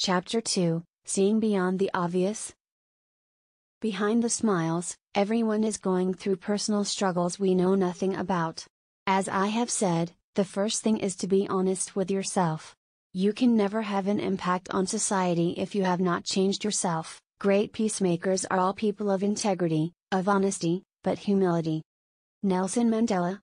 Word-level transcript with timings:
Chapter 0.00 0.40
2 0.40 0.84
Seeing 1.06 1.40
Beyond 1.40 1.80
the 1.80 1.90
Obvious. 1.92 2.54
Behind 3.80 4.22
the 4.22 4.30
smiles, 4.30 4.96
everyone 5.12 5.64
is 5.64 5.76
going 5.76 6.14
through 6.14 6.36
personal 6.36 6.84
struggles 6.84 7.40
we 7.40 7.52
know 7.52 7.74
nothing 7.74 8.14
about. 8.14 8.64
As 9.08 9.28
I 9.28 9.48
have 9.48 9.68
said, 9.68 10.12
the 10.36 10.44
first 10.44 10.82
thing 10.82 10.98
is 10.98 11.16
to 11.16 11.26
be 11.26 11.48
honest 11.48 11.96
with 11.96 12.12
yourself. 12.12 12.76
You 13.12 13.32
can 13.32 13.56
never 13.56 13.82
have 13.82 14.06
an 14.06 14.20
impact 14.20 14.68
on 14.70 14.86
society 14.86 15.54
if 15.56 15.74
you 15.74 15.82
have 15.82 16.00
not 16.00 16.22
changed 16.22 16.62
yourself. 16.62 17.20
Great 17.40 17.72
peacemakers 17.72 18.44
are 18.44 18.58
all 18.60 18.74
people 18.74 19.10
of 19.10 19.24
integrity, 19.24 19.94
of 20.12 20.28
honesty, 20.28 20.84
but 21.02 21.18
humility. 21.18 21.82
Nelson 22.44 22.88
Mandela. 22.88 23.40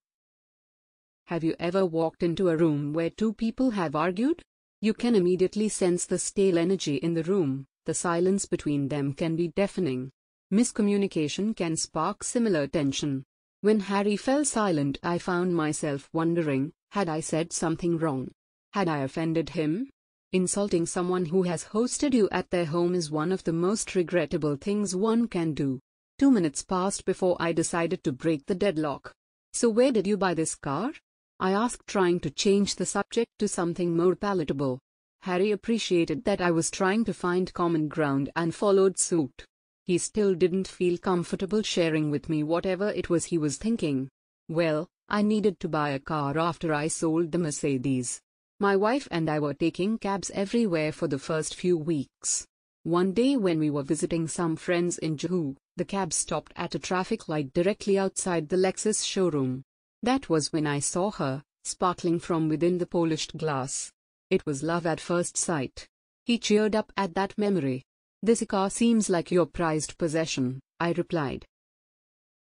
Have 1.27 1.43
you 1.43 1.53
ever 1.59 1.85
walked 1.85 2.23
into 2.23 2.47
a 2.47 2.55
room 2.55 2.93
where 2.93 3.09
two 3.09 3.33
people 3.33 3.71
have 3.71 3.93
argued? 3.93 4.41
You 4.86 4.93
can 4.93 5.15
immediately 5.15 5.67
sense 5.67 6.05
the 6.05 6.19
stale 6.19 6.60
energy 6.60 6.97
in 6.97 7.15
the 7.15 7.23
room, 7.23 7.65
the 7.86 7.96
silence 7.96 8.46
between 8.46 8.87
them 8.87 9.14
can 9.14 9.36
be 9.36 9.47
deafening. 9.47 10.11
Miscommunication 10.54 11.55
can 11.55 11.75
spark 11.75 12.23
similar 12.23 12.68
tension. 12.68 13.24
When 13.61 13.79
Harry 13.79 14.15
fell 14.15 14.46
silent, 14.46 15.00
I 15.01 15.18
found 15.18 15.55
myself 15.55 16.07
wondering 16.13 16.71
had 16.91 17.10
I 17.10 17.19
said 17.19 17.51
something 17.51 17.97
wrong? 17.97 18.29
Had 18.74 18.87
I 18.87 19.00
offended 19.00 19.50
him? 19.50 19.89
Insulting 20.33 20.86
someone 20.86 21.25
who 21.25 21.41
has 21.41 21.63
hosted 21.63 22.13
you 22.13 22.29
at 22.32 22.52
their 22.52 22.65
home 22.65 22.93
is 22.93 23.10
one 23.10 23.32
of 23.32 23.43
the 23.43 23.54
most 23.54 23.96
regrettable 23.96 24.55
things 24.55 24.96
one 24.96 25.27
can 25.27 25.55
do. 25.55 25.79
Two 26.19 26.29
minutes 26.29 26.61
passed 26.61 27.05
before 27.05 27.36
I 27.39 27.54
decided 27.54 28.04
to 28.04 28.11
break 28.11 28.46
the 28.46 28.54
deadlock. 28.54 29.11
So, 29.52 29.68
where 29.68 29.91
did 29.91 30.05
you 30.05 30.15
buy 30.15 30.36
this 30.36 30.54
car? 30.54 30.91
I 31.39 31.52
asked, 31.52 31.88
trying 31.88 32.22
to 32.22 32.30
change 32.30 32.75
the 32.75 32.86
subject 32.86 33.31
to 33.39 33.48
something 33.48 33.95
more 33.95 34.16
palatable. 34.16 34.80
Harry 35.22 35.52
appreciated 35.52 36.23
that 36.23 36.39
I 36.39 36.52
was 36.52 36.72
trying 36.72 37.03
to 37.06 37.14
find 37.14 37.53
common 37.53 37.88
ground 37.88 38.30
and 38.36 38.53
followed 38.53 38.97
suit. 38.97 39.45
He 39.83 39.97
still 39.97 40.33
didn't 40.33 40.67
feel 40.67 40.97
comfortable 40.97 41.61
sharing 41.61 42.09
with 42.09 42.30
me 42.30 42.44
whatever 42.44 42.89
it 42.89 43.09
was 43.09 43.25
he 43.25 43.38
was 43.38 43.58
thinking. 43.58 44.09
Well, 44.47 44.88
I 45.09 45.22
needed 45.22 45.59
to 45.59 45.67
buy 45.67 45.89
a 45.89 46.00
car 46.00 46.38
after 46.38 46.73
I 46.73 46.88
sold 46.88 47.31
the 47.31 47.38
Mercedes. 47.38 48.22
My 48.59 48.75
wife 48.75 49.08
and 49.11 49.30
I 49.30 49.39
were 49.39 49.53
taking 49.53 49.97
cabs 49.97 50.31
everywhere 50.33 50.92
for 50.92 51.08
the 51.08 51.20
first 51.20 51.55
few 51.55 51.77
weeks. 51.77 52.47
One 52.83 53.11
day 53.11 53.36
when 53.36 53.59
we 53.59 53.70
were 53.70 53.83
visiting 53.83 54.27
some 54.27 54.55
friends 54.55 54.97
in 54.99 55.17
Juhu, 55.17 55.55
the 55.75 55.86
cab 55.86 56.14
stopped 56.14 56.53
at 56.55 56.75
a 56.75 56.80
traffic 56.80 57.27
light 57.27 57.53
directly 57.53 57.99
outside 57.99 58.47
the 58.47 58.58
Lexus 58.58 59.03
showroom. 59.03 59.64
That 60.06 60.30
was 60.30 60.53
when 60.53 60.67
I 60.67 60.81
saw 60.81 61.09
her, 61.09 61.42
sparkling 61.64 62.20
from 62.20 62.48
within 62.48 62.78
the 62.78 62.86
polished 62.86 63.36
glass. 63.38 63.92
It 64.30 64.45
was 64.45 64.61
love 64.61 64.86
at 64.86 65.00
first 65.00 65.36
sight. 65.36 65.88
He 66.25 66.38
cheered 66.38 66.75
up 66.75 66.94
at 66.95 67.16
that 67.16 67.36
memory. 67.39 67.81
This 68.22 68.44
car 68.48 68.70
seems 68.70 69.09
like 69.09 69.31
your 69.31 69.48
prized 69.48 69.98
possession, 69.98 70.59
I 70.80 70.92
replied. 70.92 71.48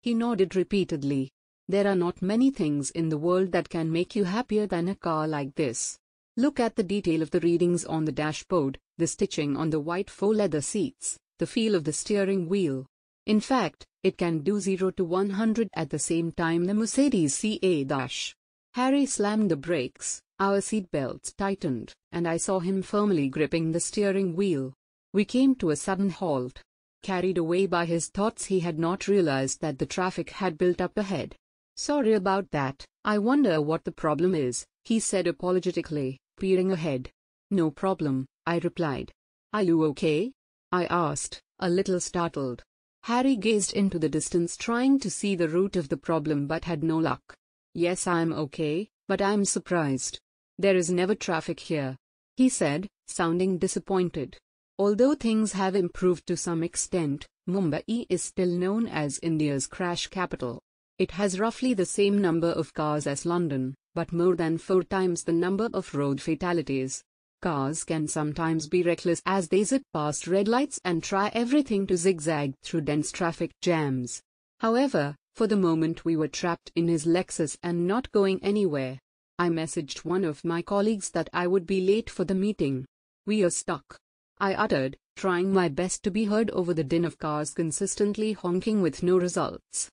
He 0.02 0.16
nodded 0.16 0.56
repeatedly. 0.56 1.30
There 1.68 1.86
are 1.88 1.96
not 1.96 2.24
many 2.24 2.50
things 2.50 2.90
in 2.90 3.10
the 3.10 3.20
world 3.20 3.52
that 3.52 3.70
can 3.70 3.92
make 3.92 4.16
you 4.16 4.24
happier 4.24 4.66
than 4.66 4.90
a 4.90 4.96
car 4.96 5.28
like 5.28 5.54
this. 5.54 6.00
Look 6.36 6.60
at 6.60 6.76
the 6.76 6.82
detail 6.82 7.22
of 7.22 7.30
the 7.30 7.42
readings 7.42 7.86
on 7.86 8.06
the 8.06 8.12
dashboard, 8.12 8.80
the 8.98 9.06
stitching 9.06 9.58
on 9.58 9.70
the 9.70 9.80
white 9.80 10.10
faux 10.10 10.36
leather 10.36 10.62
seats, 10.62 11.20
the 11.38 11.46
feel 11.46 11.76
of 11.76 11.84
the 11.84 11.94
steering 11.94 12.50
wheel. 12.50 12.88
In 13.26 13.40
fact, 13.40 13.86
it 14.04 14.18
can 14.18 14.40
do 14.40 14.60
0 14.60 14.92
to 14.92 15.06
100 15.06 15.70
at 15.76 15.90
the 15.90 16.00
same 16.00 16.32
time 16.32 16.66
the 16.66 16.74
Mercedes 16.74 17.36
CA-Dash. 17.36 18.36
Harry 18.74 19.06
slammed 19.06 19.50
the 19.50 19.56
brakes, 19.56 20.22
our 20.40 20.60
seatbelts 20.60 21.34
tightened, 21.38 21.94
and 22.12 22.28
I 22.28 22.38
saw 22.38 22.60
him 22.60 22.82
firmly 22.82 23.30
gripping 23.30 23.72
the 23.72 23.80
steering 23.80 24.36
wheel. 24.36 24.74
We 25.14 25.24
came 25.24 25.56
to 25.56 25.70
a 25.70 25.76
sudden 25.76 26.10
halt. 26.10 26.62
Carried 27.02 27.38
away 27.38 27.66
by 27.66 27.86
his 27.86 28.08
thoughts 28.08 28.46
he 28.46 28.60
had 28.60 28.78
not 28.78 29.08
realized 29.08 29.62
that 29.62 29.78
the 29.78 29.86
traffic 29.86 30.32
had 30.32 30.58
built 30.58 30.82
up 30.82 30.98
ahead. 30.98 31.36
Sorry 31.78 32.14
about 32.14 32.52
that, 32.52 32.86
I 33.06 33.20
wonder 33.20 33.62
what 33.62 33.84
the 33.84 33.92
problem 33.92 34.36
is, 34.36 34.66
he 34.84 35.00
said 35.00 35.28
apologetically, 35.28 36.20
peering 36.40 36.72
ahead. 36.72 37.10
No 37.52 37.72
problem, 37.72 38.26
I 38.46 38.58
replied. 38.60 39.12
Are 39.54 39.64
you 39.64 39.84
okay? 39.86 40.34
I 40.72 40.86
asked, 40.86 41.42
a 41.60 41.70
little 41.70 42.00
startled. 42.00 42.64
Harry 43.04 43.36
gazed 43.36 43.74
into 43.74 44.00
the 44.00 44.08
distance 44.08 44.56
trying 44.56 44.98
to 44.98 45.10
see 45.10 45.36
the 45.36 45.50
root 45.50 45.76
of 45.76 45.90
the 45.90 45.98
problem 45.98 46.48
but 46.48 46.64
had 46.64 46.84
no 46.84 46.98
luck. 46.98 47.36
Yes, 47.74 48.08
I'm 48.08 48.32
okay, 48.32 48.90
but 49.10 49.22
I'm 49.22 49.44
surprised. 49.44 50.20
There 50.58 50.78
is 50.78 50.90
never 50.90 51.14
traffic 51.14 51.60
here. 51.60 51.98
He 52.38 52.48
said, 52.48 52.88
sounding 53.08 53.58
disappointed. 53.58 54.38
Although 54.80 55.16
things 55.16 55.52
have 55.52 55.76
improved 55.76 56.26
to 56.28 56.38
some 56.38 56.64
extent, 56.64 57.28
Mumbai 57.48 58.06
is 58.10 58.24
still 58.24 58.48
known 58.48 58.88
as 58.88 59.20
India's 59.22 59.68
crash 59.68 60.08
capital. 60.08 60.62
It 60.98 61.12
has 61.12 61.40
roughly 61.40 61.74
the 61.74 61.86
same 61.86 62.22
number 62.22 62.52
of 62.52 62.74
cars 62.74 63.06
as 63.06 63.26
London, 63.26 63.76
but 63.94 64.14
more 64.14 64.38
than 64.38 64.58
four 64.58 64.82
times 64.82 65.24
the 65.24 65.34
number 65.34 65.70
of 65.74 65.94
road 65.94 66.22
fatalities. 66.22 67.04
Cars 67.44 67.84
can 67.84 68.08
sometimes 68.08 68.70
be 68.70 68.84
reckless 68.84 69.22
as 69.26 69.50
they 69.50 69.66
zip 69.66 69.84
past 69.94 70.28
red 70.28 70.48
lights 70.48 70.80
and 70.86 71.04
try 71.04 71.30
everything 71.34 71.86
to 71.88 71.98
zigzag 71.98 72.54
through 72.64 72.80
dense 72.80 73.12
traffic 73.12 73.52
jams. 73.60 74.22
However, 74.62 75.18
for 75.36 75.46
the 75.46 75.58
moment 75.58 76.06
we 76.06 76.16
were 76.16 76.30
trapped 76.30 76.72
in 76.78 76.88
his 76.88 77.06
Lexus 77.06 77.58
and 77.62 77.86
not 77.86 78.10
going 78.14 78.42
anywhere. 78.42 78.98
I 79.38 79.50
messaged 79.50 80.06
one 80.06 80.24
of 80.24 80.46
my 80.46 80.62
colleagues 80.62 81.10
that 81.10 81.30
I 81.34 81.48
would 81.48 81.68
be 81.68 81.82
late 81.82 82.10
for 82.10 82.24
the 82.24 82.34
meeting. 82.34 82.86
We 83.26 83.44
are 83.44 83.50
stuck. 83.50 83.98
I 84.38 84.54
uttered, 84.54 84.96
trying 85.18 85.52
my 85.52 85.68
best 85.68 86.02
to 86.04 86.12
be 86.12 86.24
heard 86.24 86.50
over 86.52 86.74
the 86.74 86.86
din 86.86 87.04
of 87.04 87.20
cars 87.20 87.54
consistently 87.54 88.32
honking 88.32 88.82
with 88.82 89.04
no 89.04 89.18
results. 89.18 89.90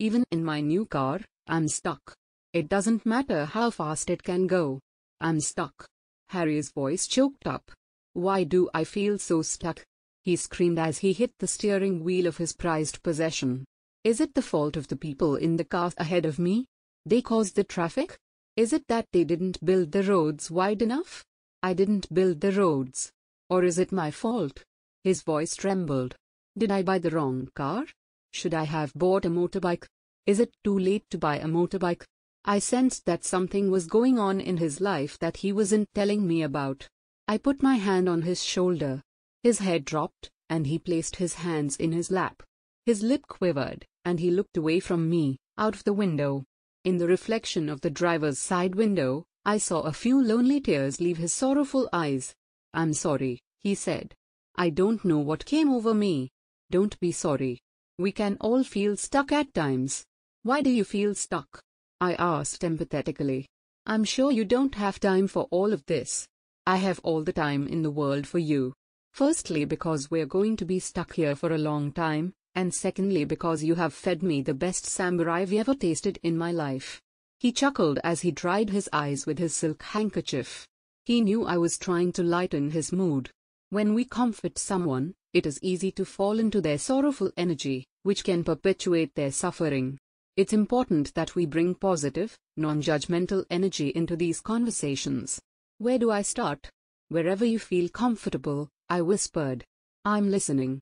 Even 0.00 0.24
in 0.32 0.44
my 0.44 0.60
new 0.60 0.86
car, 0.86 1.20
I'm 1.46 1.68
stuck. 1.68 2.16
It 2.52 2.68
doesn't 2.68 3.06
matter 3.06 3.44
how 3.44 3.70
fast 3.70 4.10
it 4.10 4.24
can 4.24 4.48
go. 4.48 4.80
I'm 5.20 5.38
stuck. 5.38 5.86
Harry's 6.32 6.70
voice 6.70 7.06
choked 7.06 7.46
up. 7.46 7.70
Why 8.14 8.44
do 8.44 8.68
I 8.72 8.84
feel 8.84 9.18
so 9.18 9.42
stuck? 9.42 9.84
He 10.24 10.36
screamed 10.36 10.78
as 10.78 10.98
he 10.98 11.12
hit 11.12 11.32
the 11.38 11.46
steering 11.46 12.02
wheel 12.02 12.26
of 12.26 12.38
his 12.38 12.54
prized 12.54 13.02
possession. 13.02 13.64
Is 14.02 14.20
it 14.20 14.34
the 14.34 14.42
fault 14.42 14.76
of 14.76 14.88
the 14.88 14.96
people 14.96 15.36
in 15.36 15.56
the 15.56 15.64
car 15.64 15.92
ahead 15.98 16.24
of 16.24 16.38
me? 16.38 16.66
They 17.04 17.20
caused 17.20 17.54
the 17.54 17.64
traffic? 17.64 18.18
Is 18.56 18.72
it 18.72 18.88
that 18.88 19.06
they 19.12 19.24
didn't 19.24 19.64
build 19.64 19.92
the 19.92 20.02
roads 20.02 20.50
wide 20.50 20.80
enough? 20.80 21.24
I 21.62 21.74
didn't 21.74 22.12
build 22.12 22.40
the 22.40 22.52
roads. 22.52 23.12
Or 23.50 23.62
is 23.62 23.78
it 23.78 23.92
my 23.92 24.10
fault? 24.10 24.64
His 25.04 25.22
voice 25.22 25.54
trembled. 25.54 26.16
Did 26.56 26.70
I 26.70 26.82
buy 26.82 26.98
the 26.98 27.10
wrong 27.10 27.48
car? 27.54 27.84
Should 28.32 28.54
I 28.54 28.64
have 28.64 28.94
bought 28.94 29.26
a 29.26 29.30
motorbike? 29.30 29.86
Is 30.26 30.40
it 30.40 30.54
too 30.64 30.78
late 30.78 31.04
to 31.10 31.18
buy 31.18 31.38
a 31.38 31.46
motorbike? 31.46 32.04
I 32.44 32.58
sensed 32.58 33.06
that 33.06 33.24
something 33.24 33.70
was 33.70 33.86
going 33.86 34.18
on 34.18 34.40
in 34.40 34.56
his 34.56 34.80
life 34.80 35.16
that 35.20 35.38
he 35.38 35.52
wasn't 35.52 35.88
telling 35.94 36.26
me 36.26 36.42
about. 36.42 36.88
I 37.28 37.38
put 37.38 37.62
my 37.62 37.76
hand 37.76 38.08
on 38.08 38.22
his 38.22 38.42
shoulder. 38.42 39.00
His 39.42 39.60
head 39.60 39.84
dropped, 39.84 40.30
and 40.50 40.66
he 40.66 40.78
placed 40.78 41.16
his 41.16 41.34
hands 41.34 41.76
in 41.76 41.92
his 41.92 42.10
lap. 42.10 42.42
His 42.84 43.02
lip 43.02 43.26
quivered, 43.28 43.86
and 44.04 44.18
he 44.18 44.30
looked 44.30 44.56
away 44.56 44.80
from 44.80 45.08
me, 45.08 45.38
out 45.56 45.76
of 45.76 45.84
the 45.84 45.92
window. 45.92 46.44
In 46.84 46.98
the 46.98 47.06
reflection 47.06 47.68
of 47.68 47.80
the 47.80 47.90
driver's 47.90 48.40
side 48.40 48.74
window, 48.74 49.24
I 49.44 49.58
saw 49.58 49.82
a 49.82 49.92
few 49.92 50.20
lonely 50.20 50.60
tears 50.60 51.00
leave 51.00 51.18
his 51.18 51.32
sorrowful 51.32 51.88
eyes. 51.92 52.34
I'm 52.74 52.92
sorry, 52.92 53.40
he 53.60 53.76
said. 53.76 54.14
I 54.56 54.70
don't 54.70 55.04
know 55.04 55.20
what 55.20 55.44
came 55.44 55.70
over 55.70 55.94
me. 55.94 56.30
Don't 56.70 56.98
be 56.98 57.12
sorry. 57.12 57.60
We 57.98 58.10
can 58.10 58.36
all 58.40 58.64
feel 58.64 58.96
stuck 58.96 59.30
at 59.30 59.54
times. 59.54 60.04
Why 60.42 60.60
do 60.60 60.70
you 60.70 60.82
feel 60.84 61.14
stuck? 61.14 61.62
I 62.02 62.14
asked 62.14 62.62
empathetically. 62.62 63.44
I'm 63.86 64.02
sure 64.02 64.32
you 64.32 64.44
don't 64.44 64.74
have 64.74 64.98
time 64.98 65.28
for 65.28 65.46
all 65.52 65.72
of 65.72 65.86
this. 65.86 66.26
I 66.66 66.78
have 66.78 66.98
all 67.04 67.22
the 67.22 67.32
time 67.32 67.68
in 67.68 67.82
the 67.82 67.92
world 67.92 68.26
for 68.26 68.40
you. 68.40 68.74
Firstly, 69.12 69.64
because 69.64 70.10
we're 70.10 70.26
going 70.26 70.56
to 70.56 70.64
be 70.64 70.80
stuck 70.80 71.14
here 71.14 71.36
for 71.36 71.52
a 71.52 71.58
long 71.58 71.92
time, 71.92 72.32
and 72.56 72.74
secondly, 72.74 73.24
because 73.24 73.62
you 73.62 73.76
have 73.76 73.94
fed 73.94 74.20
me 74.20 74.42
the 74.42 74.52
best 74.52 74.84
sambar 74.84 75.28
I've 75.28 75.52
ever 75.52 75.76
tasted 75.76 76.18
in 76.24 76.36
my 76.36 76.50
life. 76.50 77.00
He 77.38 77.52
chuckled 77.52 78.00
as 78.02 78.22
he 78.22 78.32
dried 78.32 78.70
his 78.70 78.88
eyes 78.92 79.24
with 79.24 79.38
his 79.38 79.54
silk 79.54 79.80
handkerchief. 79.84 80.66
He 81.04 81.20
knew 81.20 81.44
I 81.44 81.56
was 81.56 81.78
trying 81.78 82.10
to 82.14 82.24
lighten 82.24 82.72
his 82.72 82.90
mood. 82.90 83.30
When 83.70 83.94
we 83.94 84.06
comfort 84.06 84.58
someone, 84.58 85.14
it 85.32 85.46
is 85.46 85.62
easy 85.62 85.92
to 85.92 86.04
fall 86.04 86.40
into 86.40 86.60
their 86.60 86.78
sorrowful 86.78 87.30
energy, 87.36 87.86
which 88.02 88.24
can 88.24 88.42
perpetuate 88.42 89.14
their 89.14 89.30
suffering. 89.30 90.00
It's 90.36 90.52
important 90.52 91.14
that 91.14 91.34
we 91.34 91.46
bring 91.46 91.74
positive, 91.74 92.38
non-judgmental 92.56 93.44
energy 93.50 93.88
into 93.90 94.16
these 94.16 94.40
conversations. 94.40 95.40
Where 95.78 95.98
do 95.98 96.10
I 96.10 96.22
start? 96.22 96.70
Wherever 97.08 97.44
you 97.44 97.58
feel 97.58 97.88
comfortable, 97.88 98.68
I 98.88 99.02
whispered. 99.02 99.64
I'm 100.04 100.30
listening. 100.30 100.80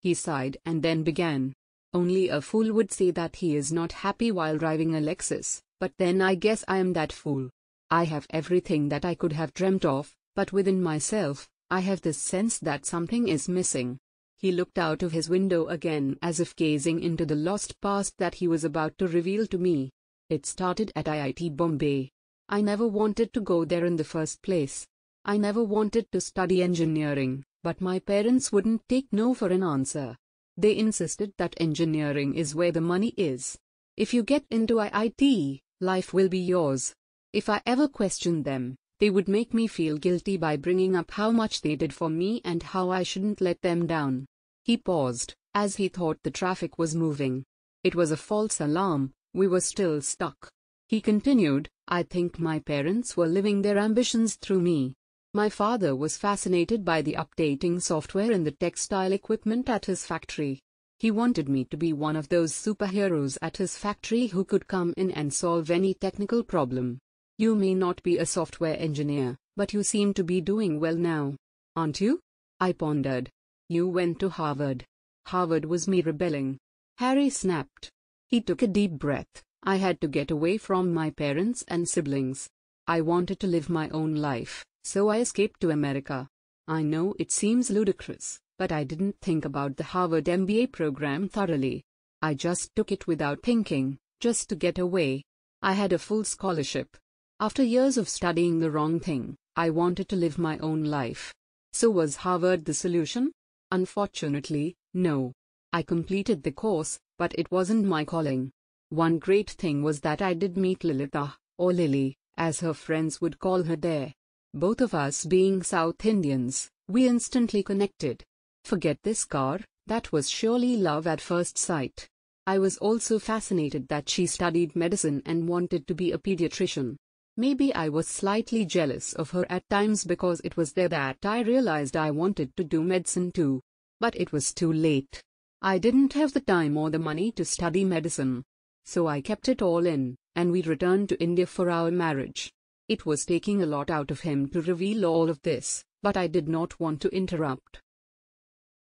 He 0.00 0.14
sighed 0.14 0.58
and 0.66 0.82
then 0.82 1.02
began. 1.02 1.54
Only 1.94 2.28
a 2.28 2.40
fool 2.40 2.72
would 2.72 2.92
say 2.92 3.10
that 3.12 3.36
he 3.36 3.56
is 3.56 3.72
not 3.72 3.92
happy 3.92 4.30
while 4.30 4.58
driving 4.58 4.94
a 4.94 5.00
Lexus, 5.00 5.62
but 5.80 5.92
then 5.96 6.20
I 6.20 6.34
guess 6.34 6.64
I 6.68 6.78
am 6.78 6.92
that 6.92 7.12
fool. 7.12 7.48
I 7.90 8.04
have 8.04 8.26
everything 8.30 8.88
that 8.90 9.04
I 9.04 9.14
could 9.14 9.32
have 9.32 9.54
dreamt 9.54 9.84
of, 9.84 10.14
But 10.34 10.52
within 10.52 10.82
myself, 10.82 11.48
I 11.70 11.80
have 11.80 12.00
this 12.00 12.18
sense 12.18 12.58
that 12.58 12.86
something 12.86 13.28
is 13.28 13.48
missing. 13.48 13.98
He 14.44 14.52
looked 14.52 14.76
out 14.76 15.02
of 15.02 15.12
his 15.12 15.30
window 15.30 15.68
again 15.68 16.18
as 16.20 16.38
if 16.38 16.54
gazing 16.54 17.00
into 17.00 17.24
the 17.24 17.34
lost 17.34 17.80
past 17.80 18.18
that 18.18 18.34
he 18.34 18.46
was 18.46 18.62
about 18.62 18.98
to 18.98 19.08
reveal 19.08 19.46
to 19.46 19.56
me. 19.56 19.90
It 20.28 20.44
started 20.44 20.92
at 20.94 21.06
IIT 21.06 21.56
Bombay. 21.56 22.10
I 22.50 22.60
never 22.60 22.86
wanted 22.86 23.32
to 23.32 23.40
go 23.40 23.64
there 23.64 23.86
in 23.86 23.96
the 23.96 24.04
first 24.04 24.42
place. 24.42 24.86
I 25.24 25.38
never 25.38 25.64
wanted 25.64 26.12
to 26.12 26.20
study 26.20 26.62
engineering, 26.62 27.42
but 27.62 27.80
my 27.80 27.98
parents 28.00 28.52
wouldn't 28.52 28.86
take 28.86 29.10
no 29.12 29.32
for 29.32 29.48
an 29.48 29.62
answer. 29.62 30.14
They 30.58 30.76
insisted 30.76 31.32
that 31.38 31.56
engineering 31.56 32.34
is 32.34 32.54
where 32.54 32.70
the 32.70 32.82
money 32.82 33.14
is. 33.16 33.56
If 33.96 34.12
you 34.12 34.22
get 34.22 34.44
into 34.50 34.74
IIT, 34.74 35.60
life 35.80 36.12
will 36.12 36.28
be 36.28 36.40
yours. 36.40 36.92
If 37.32 37.48
I 37.48 37.62
ever 37.64 37.88
questioned 37.88 38.44
them, 38.44 38.76
they 39.00 39.08
would 39.08 39.26
make 39.26 39.54
me 39.54 39.68
feel 39.68 39.96
guilty 39.96 40.36
by 40.36 40.58
bringing 40.58 40.94
up 40.94 41.12
how 41.12 41.30
much 41.30 41.62
they 41.62 41.76
did 41.76 41.94
for 41.94 42.10
me 42.10 42.42
and 42.44 42.62
how 42.62 42.90
I 42.90 43.04
shouldn't 43.04 43.40
let 43.40 43.62
them 43.62 43.86
down. 43.86 44.26
He 44.64 44.76
paused, 44.78 45.34
as 45.54 45.76
he 45.76 45.88
thought 45.88 46.18
the 46.22 46.30
traffic 46.30 46.78
was 46.78 46.94
moving. 46.94 47.44
It 47.82 47.94
was 47.94 48.10
a 48.10 48.16
false 48.16 48.60
alarm, 48.60 49.12
we 49.34 49.46
were 49.46 49.60
still 49.60 50.00
stuck. 50.00 50.48
He 50.88 51.00
continued, 51.00 51.68
I 51.86 52.02
think 52.02 52.38
my 52.38 52.60
parents 52.60 53.16
were 53.16 53.26
living 53.26 53.60
their 53.60 53.78
ambitions 53.78 54.36
through 54.36 54.60
me. 54.60 54.94
My 55.34 55.48
father 55.48 55.94
was 55.94 56.16
fascinated 56.16 56.84
by 56.84 57.02
the 57.02 57.16
updating 57.18 57.82
software 57.82 58.30
in 58.30 58.44
the 58.44 58.52
textile 58.52 59.12
equipment 59.12 59.68
at 59.68 59.84
his 59.84 60.06
factory. 60.06 60.60
He 60.98 61.10
wanted 61.10 61.48
me 61.48 61.64
to 61.66 61.76
be 61.76 61.92
one 61.92 62.16
of 62.16 62.28
those 62.28 62.52
superheroes 62.52 63.36
at 63.42 63.58
his 63.58 63.76
factory 63.76 64.28
who 64.28 64.44
could 64.44 64.68
come 64.68 64.94
in 64.96 65.10
and 65.10 65.34
solve 65.34 65.70
any 65.70 65.92
technical 65.92 66.42
problem. 66.42 66.98
You 67.36 67.54
may 67.56 67.74
not 67.74 68.02
be 68.02 68.16
a 68.16 68.24
software 68.24 68.78
engineer, 68.78 69.36
but 69.56 69.74
you 69.74 69.82
seem 69.82 70.14
to 70.14 70.24
be 70.24 70.40
doing 70.40 70.78
well 70.78 70.96
now. 70.96 71.34
Aren't 71.74 72.00
you? 72.00 72.20
I 72.60 72.72
pondered. 72.72 73.28
You 73.68 73.88
went 73.88 74.18
to 74.20 74.28
Harvard. 74.28 74.84
Harvard 75.26 75.64
was 75.64 75.88
me 75.88 76.02
rebelling. 76.02 76.58
Harry 76.98 77.30
snapped. 77.30 77.90
He 78.28 78.42
took 78.42 78.60
a 78.60 78.66
deep 78.66 78.92
breath. 78.92 79.42
I 79.62 79.76
had 79.76 80.02
to 80.02 80.08
get 80.08 80.30
away 80.30 80.58
from 80.58 80.92
my 80.92 81.08
parents 81.08 81.64
and 81.66 81.88
siblings. 81.88 82.50
I 82.86 83.00
wanted 83.00 83.40
to 83.40 83.46
live 83.46 83.70
my 83.70 83.88
own 83.88 84.16
life, 84.16 84.66
so 84.84 85.08
I 85.08 85.20
escaped 85.20 85.60
to 85.60 85.70
America. 85.70 86.28
I 86.68 86.82
know 86.82 87.14
it 87.18 87.32
seems 87.32 87.70
ludicrous, 87.70 88.38
but 88.58 88.70
I 88.70 88.84
didn't 88.84 89.16
think 89.22 89.46
about 89.46 89.78
the 89.78 89.84
Harvard 89.84 90.26
MBA 90.26 90.70
program 90.70 91.30
thoroughly. 91.30 91.82
I 92.20 92.34
just 92.34 92.74
took 92.76 92.92
it 92.92 93.06
without 93.06 93.42
thinking, 93.42 93.96
just 94.20 94.50
to 94.50 94.56
get 94.56 94.78
away. 94.78 95.22
I 95.62 95.72
had 95.72 95.94
a 95.94 95.98
full 95.98 96.24
scholarship. 96.24 96.98
After 97.40 97.62
years 97.62 97.96
of 97.96 98.10
studying 98.10 98.60
the 98.60 98.70
wrong 98.70 99.00
thing, 99.00 99.36
I 99.56 99.70
wanted 99.70 100.10
to 100.10 100.16
live 100.16 100.36
my 100.36 100.58
own 100.58 100.84
life. 100.84 101.32
So 101.72 101.88
was 101.88 102.16
Harvard 102.16 102.66
the 102.66 102.74
solution? 102.74 103.32
Unfortunately, 103.70 104.76
no. 104.92 105.32
I 105.72 105.82
completed 105.82 106.42
the 106.42 106.52
course, 106.52 106.98
but 107.18 107.34
it 107.36 107.50
wasn't 107.50 107.84
my 107.86 108.04
calling. 108.04 108.52
One 108.90 109.18
great 109.18 109.50
thing 109.50 109.82
was 109.82 110.00
that 110.00 110.22
I 110.22 110.34
did 110.34 110.56
meet 110.56 110.80
Lilitha, 110.80 111.34
or 111.58 111.72
Lily, 111.72 112.16
as 112.36 112.60
her 112.60 112.74
friends 112.74 113.20
would 113.20 113.38
call 113.38 113.62
her 113.64 113.76
there. 113.76 114.12
Both 114.52 114.80
of 114.80 114.94
us 114.94 115.24
being 115.24 115.62
South 115.62 116.04
Indians, 116.04 116.70
we 116.86 117.08
instantly 117.08 117.62
connected. 117.62 118.22
Forget 118.64 118.98
this 119.02 119.24
car, 119.24 119.60
that 119.86 120.12
was 120.12 120.30
surely 120.30 120.76
love 120.76 121.06
at 121.06 121.20
first 121.20 121.58
sight. 121.58 122.08
I 122.46 122.58
was 122.58 122.76
also 122.78 123.18
fascinated 123.18 123.88
that 123.88 124.08
she 124.08 124.26
studied 124.26 124.76
medicine 124.76 125.22
and 125.26 125.48
wanted 125.48 125.86
to 125.86 125.94
be 125.94 126.12
a 126.12 126.18
pediatrician. 126.18 126.96
Maybe 127.36 127.74
I 127.74 127.88
was 127.88 128.06
slightly 128.06 128.64
jealous 128.64 129.12
of 129.12 129.30
her 129.30 129.44
at 129.50 129.68
times 129.68 130.04
because 130.04 130.40
it 130.44 130.56
was 130.56 130.72
there 130.72 130.88
that 130.88 131.18
I 131.24 131.40
realized 131.40 131.96
I 131.96 132.12
wanted 132.12 132.56
to 132.56 132.64
do 132.64 132.82
medicine 132.84 133.32
too. 133.32 133.60
But 133.98 134.14
it 134.16 134.32
was 134.32 134.52
too 134.52 134.72
late. 134.72 135.22
I 135.60 135.78
didn't 135.78 136.12
have 136.12 136.32
the 136.32 136.40
time 136.40 136.76
or 136.76 136.90
the 136.90 136.98
money 136.98 137.32
to 137.32 137.44
study 137.44 137.84
medicine. 137.84 138.44
So 138.84 139.06
I 139.06 139.20
kept 139.20 139.48
it 139.48 139.62
all 139.62 139.86
in, 139.86 140.16
and 140.36 140.52
we 140.52 140.62
returned 140.62 141.08
to 141.08 141.22
India 141.22 141.46
for 141.46 141.70
our 141.70 141.90
marriage. 141.90 142.52
It 142.88 143.06
was 143.06 143.24
taking 143.24 143.62
a 143.62 143.66
lot 143.66 143.90
out 143.90 144.10
of 144.10 144.20
him 144.20 144.48
to 144.50 144.60
reveal 144.60 145.06
all 145.06 145.30
of 145.30 145.40
this, 145.42 145.82
but 146.02 146.16
I 146.16 146.26
did 146.26 146.48
not 146.48 146.78
want 146.78 147.00
to 147.00 147.08
interrupt. 147.08 147.80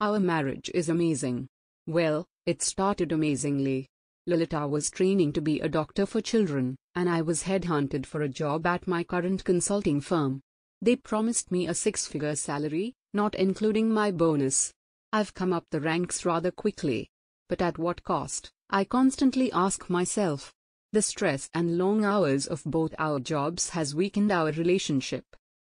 Our 0.01 0.19
marriage 0.19 0.71
is 0.73 0.89
amazing. 0.89 1.47
Well, 1.85 2.25
it 2.45 2.61
started 2.61 3.11
amazingly. 3.11 3.87
Lilita 4.25 4.69
was 4.69 4.89
training 4.89 5.33
to 5.33 5.41
be 5.41 5.59
a 5.59 5.67
doctor 5.67 6.05
for 6.05 6.21
children, 6.21 6.77
and 6.95 7.09
I 7.09 7.21
was 7.21 7.43
headhunted 7.43 8.05
for 8.05 8.21
a 8.21 8.29
job 8.29 8.65
at 8.65 8.87
my 8.87 9.03
current 9.03 9.43
consulting 9.43 9.99
firm. 9.99 10.39
They 10.81 10.95
promised 10.95 11.51
me 11.51 11.67
a 11.67 11.73
six 11.73 12.07
figure 12.07 12.35
salary, 12.35 12.93
not 13.13 13.35
including 13.35 13.91
my 13.91 14.11
bonus. 14.11 14.73
I've 15.11 15.33
come 15.33 15.51
up 15.51 15.65
the 15.71 15.81
ranks 15.81 16.25
rather 16.25 16.51
quickly. 16.51 17.09
But 17.49 17.61
at 17.61 17.77
what 17.77 18.05
cost? 18.05 18.49
I 18.69 18.85
constantly 18.85 19.51
ask 19.51 19.89
myself. 19.89 20.53
The 20.93 21.01
stress 21.01 21.49
and 21.53 21.77
long 21.77 22.05
hours 22.05 22.47
of 22.47 22.63
both 22.63 22.95
our 22.97 23.19
jobs 23.19 23.71
has 23.71 23.93
weakened 23.93 24.31
our 24.31 24.51
relationship. 24.51 25.25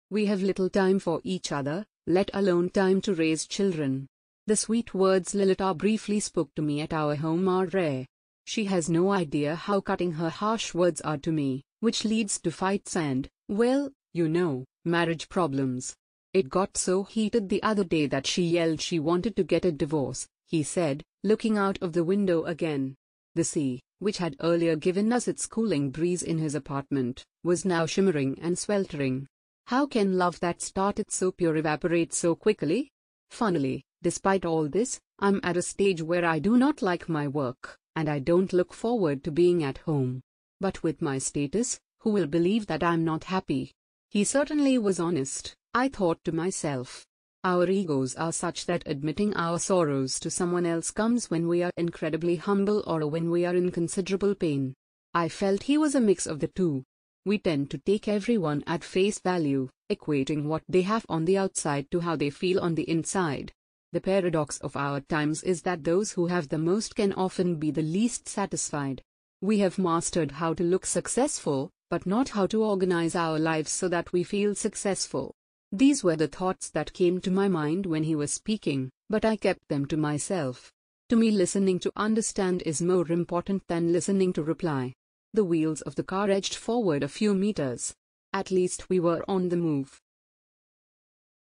We 0.09 0.25
have 0.25 0.41
little 0.41 0.69
time 0.69 0.97
for 0.97 1.21
each 1.23 1.51
other, 1.51 1.85
let 2.07 2.31
alone 2.33 2.71
time 2.71 3.01
to 3.01 3.13
raise 3.13 3.45
children. 3.45 4.07
The 4.47 4.55
sweet 4.55 4.95
words 4.95 5.33
Lilita 5.35 5.77
briefly 5.77 6.19
spoke 6.19 6.55
to 6.55 6.63
me 6.63 6.81
at 6.81 6.93
our 6.93 7.15
home 7.15 7.47
are 7.47 7.67
rare. 7.67 8.07
She 8.47 8.63
has 8.63 8.89
no 8.89 9.11
idea 9.11 9.55
how 9.55 9.81
cutting 9.81 10.13
her 10.13 10.29
harsh 10.29 10.73
words 10.73 11.01
are 11.01 11.17
to 11.17 11.33
me, 11.33 11.65
which 11.81 12.05
leads 12.05 12.39
to 12.39 12.49
fights 12.49 12.95
and, 12.95 13.27
well, 13.49 13.91
you 14.13 14.29
know, 14.29 14.63
marriage 14.85 15.27
problems. 15.27 15.97
It 16.31 16.47
got 16.47 16.77
so 16.77 17.03
heated 17.03 17.49
the 17.49 17.61
other 17.61 17.83
day 17.83 18.07
that 18.07 18.25
she 18.25 18.43
yelled 18.43 18.79
she 18.79 18.99
wanted 18.99 19.35
to 19.35 19.43
get 19.43 19.65
a 19.65 19.71
divorce, 19.73 20.29
he 20.45 20.63
said, 20.63 21.03
looking 21.25 21.57
out 21.57 21.77
of 21.81 21.91
the 21.91 22.05
window 22.05 22.45
again. 22.45 22.95
The 23.35 23.43
sea, 23.43 23.81
which 23.99 24.19
had 24.19 24.37
earlier 24.39 24.77
given 24.77 25.11
us 25.11 25.27
its 25.27 25.45
cooling 25.45 25.89
breeze 25.89 26.23
in 26.23 26.37
his 26.37 26.55
apartment, 26.55 27.25
was 27.43 27.65
now 27.65 27.85
shimmering 27.85 28.39
and 28.41 28.57
sweltering. 28.57 29.27
How 29.65 29.85
can 29.85 30.17
love 30.17 30.39
that 30.39 30.61
started 30.61 31.11
so 31.11 31.33
pure 31.33 31.57
evaporate 31.57 32.13
so 32.13 32.33
quickly? 32.33 32.91
Funnily, 33.29 33.83
despite 34.01 34.45
all 34.45 34.69
this, 34.69 35.01
I'm 35.19 35.41
at 35.43 35.57
a 35.57 35.61
stage 35.61 36.01
where 36.01 36.23
I 36.23 36.39
do 36.39 36.57
not 36.57 36.81
like 36.81 37.09
my 37.09 37.27
work 37.27 37.77
and 37.97 38.07
I 38.07 38.19
don't 38.19 38.53
look 38.53 38.73
forward 38.73 39.23
to 39.23 39.31
being 39.31 39.63
at 39.63 39.79
home. 39.79 40.21
But 40.61 40.83
with 40.83 41.01
my 41.01 41.17
status, 41.17 41.79
who 42.01 42.11
will 42.11 42.27
believe 42.27 42.67
that 42.67 42.83
I'm 42.83 43.03
not 43.03 43.23
happy? 43.23 43.71
He 44.11 44.23
certainly 44.23 44.77
was 44.77 44.99
honest, 44.99 45.55
I 45.73 45.89
thought 45.89 46.23
to 46.25 46.31
myself. 46.31 47.07
Our 47.43 47.67
egos 47.67 48.13
are 48.15 48.31
such 48.31 48.67
that 48.67 48.83
admitting 48.85 49.33
our 49.33 49.57
sorrows 49.57 50.19
to 50.19 50.29
someone 50.29 50.67
else 50.67 50.91
comes 50.91 51.31
when 51.31 51.47
we 51.47 51.63
are 51.63 51.71
incredibly 51.75 52.35
humble 52.35 52.83
or 52.85 53.07
when 53.07 53.31
we 53.31 53.45
are 53.45 53.55
in 53.55 53.71
considerable 53.71 54.35
pain. 54.35 54.75
I 55.15 55.27
felt 55.27 55.63
he 55.63 55.79
was 55.79 55.95
a 55.95 55.99
mix 55.99 56.27
of 56.27 56.39
the 56.39 56.49
two. 56.49 56.83
We 57.25 57.39
tend 57.39 57.71
to 57.71 57.79
take 57.79 58.07
everyone 58.07 58.63
at 58.67 58.83
face 58.83 59.17
value, 59.17 59.69
equating 59.91 60.43
what 60.43 60.61
they 60.69 60.83
have 60.83 61.05
on 61.09 61.25
the 61.25 61.39
outside 61.39 61.89
to 61.89 62.01
how 62.01 62.15
they 62.15 62.29
feel 62.29 62.59
on 62.59 62.75
the 62.75 62.87
inside. 62.87 63.53
The 63.93 64.01
paradox 64.01 64.57
of 64.59 64.75
our 64.75 64.99
times 64.99 65.43
is 65.43 65.61
that 65.61 65.83
those 65.83 66.11
who 66.11 66.27
have 66.27 66.49
the 66.49 66.57
most 66.57 66.95
can 66.95 67.13
often 67.13 67.55
be 67.55 67.71
the 67.71 67.81
least 67.81 68.27
satisfied. 68.27 69.01
We 69.41 69.59
have 69.59 69.79
mastered 69.79 70.31
how 70.31 70.53
to 70.55 70.63
look 70.63 70.85
successful, 70.85 71.69
but 71.89 72.05
not 72.05 72.29
how 72.29 72.47
to 72.47 72.63
organize 72.63 73.15
our 73.15 73.39
lives 73.39 73.71
so 73.71 73.87
that 73.87 74.11
we 74.11 74.23
feel 74.23 74.55
successful. 74.55 75.33
These 75.71 76.03
were 76.03 76.15
the 76.15 76.27
thoughts 76.27 76.69
that 76.71 76.93
came 76.93 77.21
to 77.21 77.31
my 77.31 77.47
mind 77.47 77.85
when 77.85 78.03
he 78.03 78.15
was 78.15 78.33
speaking, 78.33 78.89
but 79.09 79.23
I 79.23 79.37
kept 79.37 79.67
them 79.69 79.85
to 79.87 79.97
myself. 79.97 80.71
To 81.09 81.15
me, 81.15 81.31
listening 81.31 81.79
to 81.79 81.91
understand 81.95 82.63
is 82.65 82.81
more 82.81 83.09
important 83.09 83.63
than 83.67 83.93
listening 83.93 84.33
to 84.33 84.43
reply. 84.43 84.93
The 85.33 85.45
wheels 85.45 85.81
of 85.81 85.95
the 85.95 86.03
car 86.03 86.29
edged 86.29 86.55
forward 86.55 87.03
a 87.03 87.07
few 87.07 87.33
meters. 87.33 87.93
At 88.33 88.51
least 88.51 88.89
we 88.89 88.99
were 88.99 89.23
on 89.27 89.49
the 89.49 89.55
move. 89.55 90.01